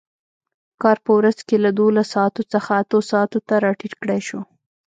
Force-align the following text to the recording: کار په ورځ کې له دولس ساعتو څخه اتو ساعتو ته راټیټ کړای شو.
کار 0.81 0.97
په 1.05 1.11
ورځ 1.17 1.37
کې 1.47 1.55
له 1.65 1.69
دولس 1.79 2.07
ساعتو 2.13 2.41
څخه 2.53 2.71
اتو 2.81 2.99
ساعتو 3.11 3.39
ته 3.47 3.55
راټیټ 3.65 3.93
کړای 4.01 4.21
شو. 4.27 4.39